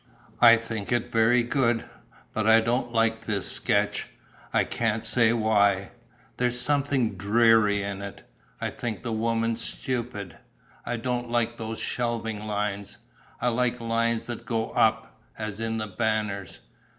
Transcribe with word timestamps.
"I 0.39 0.57
think 0.57 0.91
it 0.91 1.11
very 1.11 1.43
good, 1.43 1.85
but 2.33 2.47
I 2.47 2.59
don't 2.59 2.91
like 2.91 3.19
this 3.19 3.51
sketch. 3.51 4.07
I 4.51 4.63
can't 4.63 5.05
say 5.05 5.31
why. 5.31 5.91
There's 6.37 6.59
something 6.59 7.15
dreary 7.17 7.83
in 7.83 8.01
it. 8.01 8.27
I 8.59 8.71
think 8.71 9.03
the 9.03 9.11
woman 9.13 9.55
stupid. 9.55 10.39
I 10.87 10.97
don't 10.97 11.29
like 11.29 11.57
those 11.57 11.77
shelving 11.77 12.47
lines: 12.47 12.97
I 13.39 13.49
like 13.49 13.79
lines 13.79 14.25
that 14.25 14.43
go 14.43 14.71
up, 14.71 15.21
as 15.37 15.59
in 15.59 15.77
The 15.77 15.85
Banners. 15.85 16.61